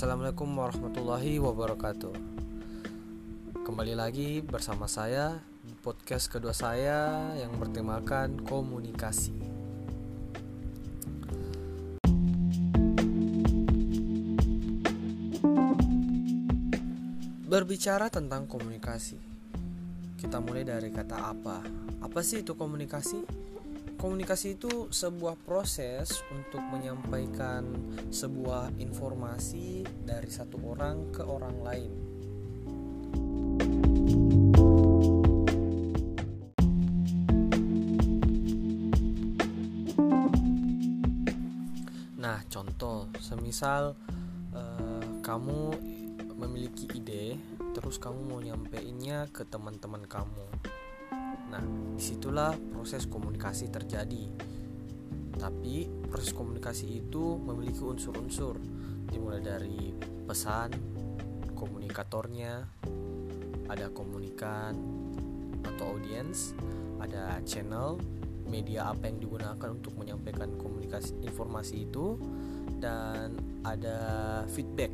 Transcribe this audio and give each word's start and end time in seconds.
Assalamualaikum 0.00 0.48
warahmatullahi 0.56 1.36
wabarakatuh. 1.44 2.16
Kembali 3.68 3.92
lagi 3.92 4.40
bersama 4.40 4.88
saya 4.88 5.44
di 5.60 5.76
podcast 5.76 6.32
kedua 6.32 6.56
saya 6.56 7.28
yang 7.36 7.52
bertemakan 7.60 8.40
komunikasi. 8.40 9.36
Berbicara 17.44 18.08
tentang 18.08 18.48
komunikasi, 18.48 19.20
kita 20.16 20.40
mulai 20.40 20.64
dari 20.64 20.88
kata 20.88 21.28
apa? 21.28 21.60
Apa 22.00 22.24
sih 22.24 22.40
itu 22.40 22.56
komunikasi? 22.56 23.49
Komunikasi 24.00 24.56
itu 24.56 24.88
sebuah 24.88 25.36
proses 25.44 26.24
untuk 26.32 26.64
menyampaikan 26.72 27.68
sebuah 28.08 28.72
informasi 28.80 29.84
dari 30.08 30.32
satu 30.32 30.56
orang 30.72 31.12
ke 31.12 31.20
orang 31.20 31.56
lain. 31.60 31.92
Nah, 42.16 42.40
contoh, 42.48 43.12
semisal 43.20 43.92
uh, 44.56 45.04
kamu 45.20 45.76
memiliki 46.40 46.88
ide, 46.96 47.36
terus 47.76 48.00
kamu 48.00 48.32
mau 48.32 48.40
nyampeinnya 48.40 49.28
ke 49.28 49.44
teman-teman 49.44 50.08
kamu 50.08 50.48
Nah, 51.50 51.62
di 51.98 52.02
situlah 52.02 52.54
proses 52.70 53.10
komunikasi 53.10 53.68
terjadi. 53.68 54.24
Tapi 55.40 55.88
proses 56.06 56.30
komunikasi 56.30 57.00
itu 57.02 57.36
memiliki 57.40 57.80
unsur-unsur, 57.82 58.60
dimulai 59.08 59.40
dari 59.42 59.90
pesan, 60.28 60.70
komunikatornya, 61.56 62.64
ada 63.66 63.86
komunikan 63.90 64.76
atau 65.64 65.96
audiens, 65.96 66.54
ada 67.00 67.40
channel, 67.42 67.96
media 68.46 68.90
apa 68.90 69.08
yang 69.08 69.18
digunakan 69.22 69.68
untuk 69.70 69.94
menyampaikan 69.96 70.54
komunikasi 70.60 71.16
informasi 71.24 71.88
itu, 71.88 72.18
dan 72.80 73.36
ada 73.64 73.98
feedback 74.50 74.92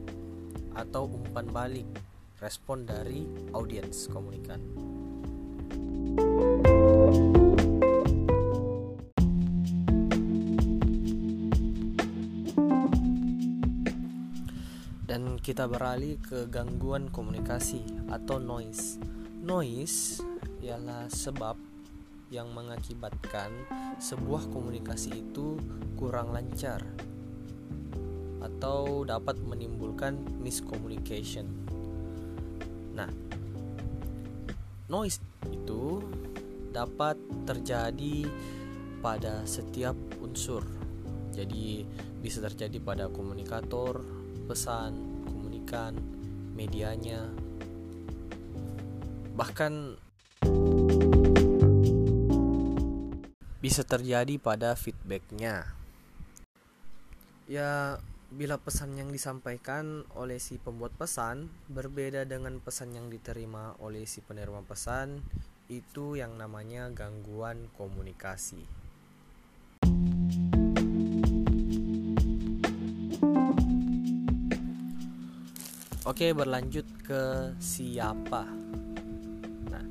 atau 0.77 1.09
umpan 1.09 1.49
balik 1.51 1.89
respon 2.39 2.85
dari 2.85 3.25
audiens 3.57 4.07
komunikan. 4.13 4.61
Dan 15.17 15.41
kita 15.41 15.65
beralih 15.65 16.21
ke 16.21 16.45
gangguan 16.45 17.09
komunikasi 17.09 17.81
atau 18.13 18.37
noise. 18.37 19.01
Noise 19.41 20.21
ialah 20.61 21.09
sebab 21.09 21.57
yang 22.29 22.53
mengakibatkan 22.53 23.49
sebuah 23.97 24.53
komunikasi 24.53 25.25
itu 25.25 25.57
kurang 25.97 26.37
lancar 26.37 26.85
atau 28.45 29.09
dapat 29.09 29.41
menimbulkan 29.41 30.21
miscommunication. 30.45 31.49
Nah, 32.93 33.09
noise 34.93 35.25
itu 35.49 36.05
dapat 36.77 37.17
terjadi 37.49 38.29
pada 39.01 39.49
setiap 39.49 39.97
unsur. 40.21 40.61
Jadi 41.33 41.89
bisa 42.21 42.45
terjadi 42.45 42.77
pada 42.85 43.09
komunikator, 43.09 44.16
pesan, 44.47 45.27
komunikan, 45.27 45.99
medianya, 46.55 47.29
bahkan 49.35 49.99
bisa 53.59 53.83
terjadi 53.83 54.39
pada 54.39 54.79
feedbacknya. 54.79 55.75
Ya, 57.51 57.99
bila 58.31 58.59
pesan 58.59 58.95
yang 58.99 59.11
disampaikan 59.11 60.07
oleh 60.15 60.39
si 60.43 60.59
pembuat 60.59 60.95
pesan 60.95 61.51
berbeda 61.71 62.27
dengan 62.27 62.59
pesan 62.63 62.95
yang 62.95 63.07
diterima 63.11 63.75
oleh 63.83 64.07
si 64.07 64.23
penerima 64.23 64.63
pesan, 64.67 65.23
itu 65.67 66.15
yang 66.15 66.39
namanya 66.39 66.91
gangguan 66.95 67.67
komunikasi. 67.75 68.86
Oke, 76.07 76.31
berlanjut 76.31 76.87
ke 77.03 77.51
siapa. 77.59 78.47
Nah, 79.67 79.87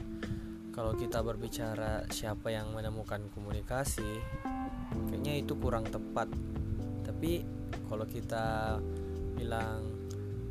kalau 0.71 0.95
kita 0.95 1.19
berbicara 1.19 2.07
siapa 2.07 2.55
yang 2.55 2.71
menemukan 2.71 3.19
komunikasi, 3.35 4.23
kayaknya 5.11 5.43
itu 5.43 5.59
kurang 5.59 5.83
tepat. 5.83 6.31
Tapi 7.03 7.43
kalau 7.91 8.07
kita 8.07 8.79
bilang 9.35 9.91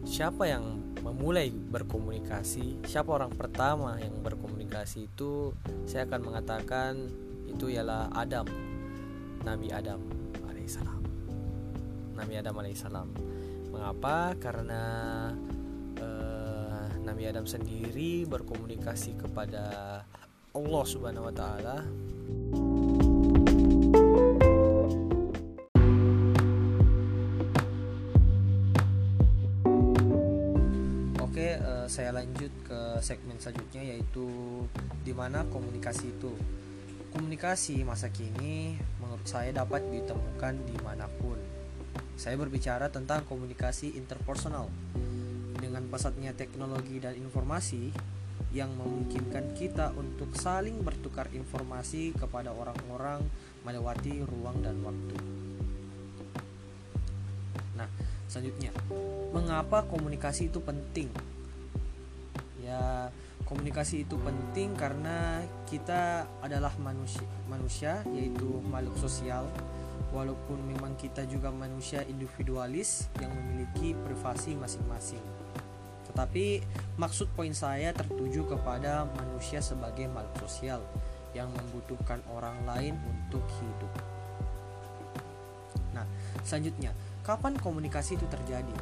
siapa 0.05 0.45
yang 0.45 0.85
memulai 1.01 1.49
berkomunikasi, 1.49 2.85
siapa 2.85 3.17
orang 3.17 3.33
pertama 3.33 3.97
yang 3.97 4.21
berkomunikasi 4.21 5.09
itu, 5.09 5.57
saya 5.89 6.05
akan 6.05 6.29
mengatakan 6.29 7.09
itu 7.49 7.73
ialah 7.73 8.13
Adam, 8.13 8.45
Nabi 9.49 9.73
Adam 9.73 10.05
alaihissalam. 10.45 11.01
Nabi 12.21 12.35
Adam 12.37 12.53
alaihissalam. 12.53 13.09
Mengapa? 13.75 14.39
Karena 14.39 14.83
Nabi 17.15 17.31
Adam 17.31 17.47
sendiri 17.47 18.27
berkomunikasi 18.27 19.15
kepada 19.15 20.03
Allah 20.51 20.85
Subhanahu 20.89 21.31
wa 21.31 21.35
taala 21.37 21.79
Oke, 31.23 31.55
uh, 31.55 31.87
saya 31.87 32.11
lanjut 32.19 32.51
ke 32.67 32.79
segmen 32.99 33.39
selanjutnya 33.39 33.95
yaitu 33.95 34.27
di 35.07 35.15
mana 35.15 35.47
komunikasi 35.55 36.19
itu. 36.19 36.35
Komunikasi 37.15 37.87
masa 37.87 38.11
kini 38.11 38.75
menurut 38.99 39.23
saya 39.23 39.55
dapat 39.55 39.87
ditemukan 39.87 40.55
di 40.67 40.77
mana 40.83 41.07
pun. 41.23 41.54
Saya 42.15 42.39
berbicara 42.39 42.89
tentang 42.89 43.27
komunikasi 43.27 43.99
interpersonal 43.99 44.71
dengan 45.59 45.85
pesatnya 45.91 46.31
teknologi 46.31 47.03
dan 47.03 47.19
informasi 47.19 47.91
yang 48.55 48.71
memungkinkan 48.79 49.51
kita 49.59 49.91
untuk 49.99 50.31
saling 50.39 50.79
bertukar 50.87 51.27
informasi 51.35 52.15
kepada 52.15 52.55
orang-orang 52.55 53.27
melewati 53.67 54.23
ruang 54.23 54.63
dan 54.63 54.79
waktu. 54.87 55.17
Nah, 57.75 57.91
selanjutnya, 58.31 58.71
mengapa 59.35 59.83
komunikasi 59.91 60.55
itu 60.55 60.63
penting? 60.63 61.11
Ya, 62.63 63.11
komunikasi 63.43 64.07
itu 64.07 64.15
penting 64.23 64.79
karena 64.79 65.43
kita 65.67 66.31
adalah 66.39 66.71
manusia, 66.79 67.27
manusia 67.51 68.07
yaitu 68.15 68.63
makhluk 68.71 68.95
sosial. 69.03 69.51
Walaupun 70.15 70.63
memang 70.63 70.95
kita 70.95 71.27
juga 71.27 71.51
manusia 71.51 72.07
individualis 72.07 73.11
yang 73.19 73.35
memiliki 73.35 73.99
privasi 73.99 74.55
masing-masing. 74.55 75.23
Tetapi 76.15 76.63
maksud 76.95 77.27
poin 77.35 77.51
saya 77.51 77.91
tertuju 77.91 78.47
kepada 78.47 79.03
manusia 79.19 79.59
sebagai 79.59 80.07
makhluk 80.07 80.47
sosial 80.47 80.79
yang 81.35 81.51
membutuhkan 81.51 82.23
orang 82.31 82.55
lain 82.63 82.95
untuk 83.11 83.43
hidup. 83.59 83.93
Nah, 85.91 86.07
selanjutnya, 86.47 86.95
kapan 87.27 87.59
komunikasi 87.59 88.15
itu 88.15 88.27
terjadi? 88.31 88.77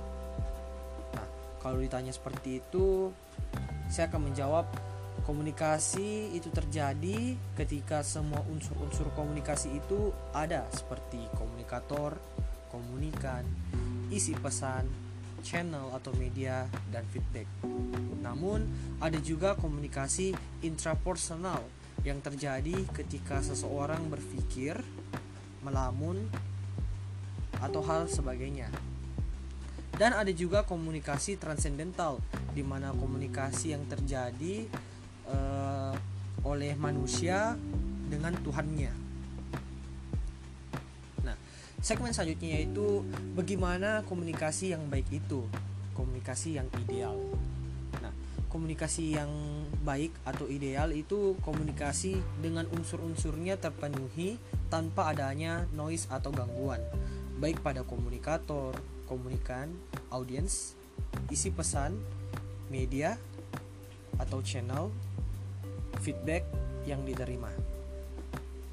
Nah, 1.17 1.27
kalau 1.65 1.81
ditanya 1.81 2.13
seperti 2.13 2.61
itu, 2.61 3.09
saya 3.89 4.13
akan 4.13 4.29
menjawab 4.29 4.69
komunikasi 5.23 6.35
itu 6.35 6.51
terjadi 6.51 7.39
ketika 7.55 8.03
semua 8.03 8.43
unsur-unsur 8.51 9.07
komunikasi 9.15 9.79
itu 9.79 10.11
ada 10.35 10.67
seperti 10.75 11.23
komunikator, 11.39 12.19
komunikan, 12.75 13.47
isi 14.11 14.35
pesan, 14.35 14.91
channel 15.47 15.95
atau 15.95 16.11
media, 16.19 16.67
dan 16.91 17.07
feedback. 17.11 17.47
Namun, 18.23 18.67
ada 18.99 19.19
juga 19.19 19.55
komunikasi 19.59 20.35
intrapersonal 20.63 21.63
yang 22.03 22.19
terjadi 22.19 22.75
ketika 22.95 23.43
seseorang 23.43 24.11
berpikir, 24.11 24.79
melamun, 25.63 26.27
atau 27.63 27.83
hal 27.87 28.11
sebagainya. 28.11 28.71
Dan 29.95 30.17
ada 30.17 30.33
juga 30.35 30.67
komunikasi 30.67 31.39
transendental, 31.39 32.19
di 32.57 32.65
mana 32.67 32.91
komunikasi 32.97 33.77
yang 33.77 33.85
terjadi 33.87 34.67
oleh 36.53 36.77
manusia 36.77 37.57
dengan 38.13 38.37
Tuhannya. 38.45 39.03
Segmen 41.83 42.15
selanjutnya 42.15 42.63
yaitu 42.63 43.03
bagaimana 43.35 44.07
komunikasi 44.07 44.71
yang 44.71 44.87
baik 44.87 45.11
itu. 45.11 45.43
komunikasi 45.93 46.57
yang 46.57 46.65
ideal. 46.89 47.21
Nah, 48.01 48.15
komunikasi 48.49 49.13
yang 49.13 49.29
baik 49.85 50.09
atau 50.25 50.49
ideal 50.49 50.89
itu 50.89 51.37
komunikasi 51.45 52.17
dengan 52.41 52.65
unsur-unsurnya 52.73 53.61
terpenuhi 53.61 54.41
tanpa 54.73 55.13
adanya 55.13 55.69
noise 55.77 56.09
atau 56.09 56.33
gangguan, 56.33 56.81
baik 57.37 57.61
pada 57.61 57.85
komunikator, 57.85 58.73
komunikan, 59.05 59.69
audiens, 60.09 60.81
isi 61.29 61.53
pesan, 61.53 61.93
media 62.73 63.21
atau 64.17 64.41
channel, 64.41 64.89
feedback 66.01 66.47
yang 66.89 67.05
diterima. 67.05 67.53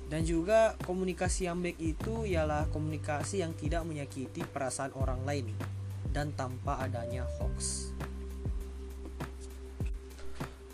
Dan 0.09 0.25
juga 0.25 0.73
komunikasi 0.89 1.45
yang 1.45 1.61
baik 1.61 1.77
itu 1.77 2.25
ialah 2.25 2.65
komunikasi 2.73 3.45
yang 3.45 3.53
tidak 3.53 3.85
menyakiti 3.85 4.41
perasaan 4.41 4.89
orang 4.97 5.21
lain 5.21 5.53
dan 6.09 6.33
tanpa 6.33 6.81
adanya 6.81 7.29
hoax. 7.37 7.93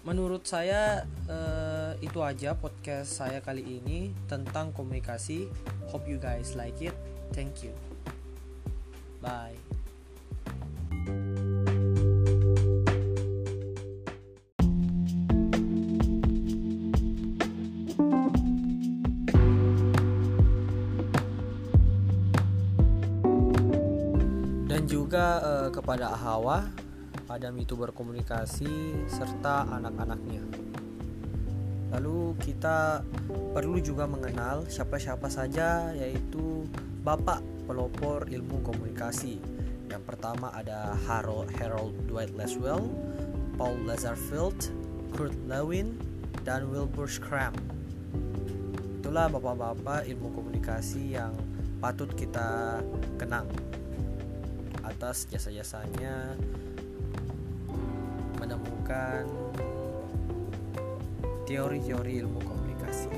Menurut 0.05 0.45
saya 0.45 1.03
uh, 1.27 1.97
itu 1.97 2.21
aja 2.21 2.53
podcast 2.53 3.25
saya 3.25 3.41
kali 3.41 3.65
ini 3.81 4.13
tentang 4.29 4.69
komunikasi. 4.71 5.49
Hope 5.89 6.05
you 6.05 6.21
guys 6.21 6.53
like 6.53 6.77
it. 6.79 6.93
Thank 7.33 7.65
you. 7.65 7.73
Bye. 9.19 9.57
Juga 24.85 25.41
uh, 25.41 25.69
kepada 25.73 26.13
Ahawa, 26.13 26.69
Adam 27.25 27.57
itu 27.57 27.73
berkomunikasi 27.73 29.05
serta 29.09 29.65
anak-anaknya. 29.65 30.45
Lalu 31.89 32.37
kita 32.37 33.01
perlu 33.53 33.81
juga 33.81 34.05
mengenal 34.05 34.69
siapa-siapa 34.69 35.25
saja 35.31 35.89
yaitu 35.97 36.69
bapak 37.01 37.41
pelopor 37.65 38.29
ilmu 38.29 38.61
komunikasi. 38.61 39.41
Yang 39.89 40.03
pertama 40.05 40.53
ada 40.53 40.93
Harold, 41.09 41.49
Harold 41.57 41.93
Dwight 42.05 42.33
Laswell, 42.37 42.85
Paul 43.57 43.79
Lazarfield, 43.89 44.69
Kurt 45.17 45.33
Lewin, 45.49 45.97
dan 46.45 46.69
Wilbur 46.69 47.09
Schramm. 47.09 47.55
Itulah 49.01 49.29
bapak-bapak 49.29 50.05
ilmu 50.09 50.29
komunikasi 50.33 51.17
yang 51.17 51.33
patut 51.81 52.09
kita 52.17 52.81
kenang 53.17 53.49
atas 54.85 55.25
jasa-jasanya 55.27 56.37
menemukan 58.37 59.25
teori-teori 61.49 62.21
ilmu 62.25 62.39
komunikasi. 62.41 63.09